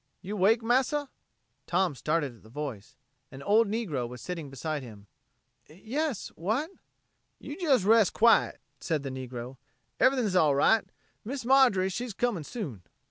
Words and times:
"You 0.23 0.35
'wake, 0.35 0.63
massah?" 0.63 1.11
Tom 1.67 1.93
started 1.93 2.35
at 2.35 2.41
the 2.41 2.49
voice. 2.49 2.97
An 3.31 3.43
old 3.43 3.67
negro 3.67 4.09
was 4.09 4.19
sitting 4.19 4.49
beside 4.49 4.81
him. 4.81 5.05
"Yes 5.69 6.29
what...?" 6.29 6.71
"You 7.37 7.55
jes' 7.59 7.83
rest 7.83 8.11
quiet," 8.11 8.59
said 8.79 9.03
the 9.03 9.11
negro. 9.11 9.57
"Ev'thing's 9.99 10.35
all 10.35 10.55
right. 10.55 10.85
Miss 11.23 11.45
Marjorie, 11.45 11.89
she 11.89 12.11
comin' 12.13 12.43
soon." 12.45 12.81